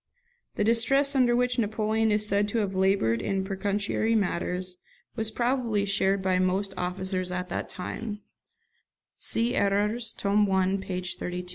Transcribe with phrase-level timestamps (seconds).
[0.55, 4.77] The distress under which Napoleon is said to have laboured in pecuniary matters
[5.15, 8.21] was probably shared by most officers at that time;
[9.19, 10.77] see 'Erreurs', tome i.
[10.81, 11.03] p.
[11.03, 11.47] 32.